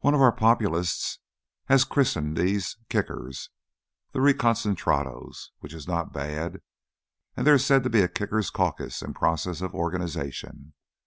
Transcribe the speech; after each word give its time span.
"One 0.00 0.14
of 0.14 0.22
our 0.22 0.32
Populists 0.32 1.18
has 1.66 1.84
christened 1.84 2.38
these 2.38 2.78
'kickers' 2.88 3.50
'the 4.12 4.18
reconcentrados;' 4.20 5.50
which 5.60 5.74
is 5.74 5.86
not 5.86 6.10
bad, 6.14 6.62
as 7.36 7.44
there 7.44 7.56
is 7.56 7.66
said 7.66 7.82
to 7.84 7.90
be 7.90 8.00
a 8.00 8.08
kickers' 8.08 8.48
caucus 8.48 9.02
in 9.02 9.12
process 9.12 9.60
of 9.60 9.74
organization. 9.74 10.72